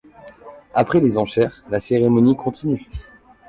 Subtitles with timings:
[0.73, 2.87] Après les enchères, la cérémonie continue.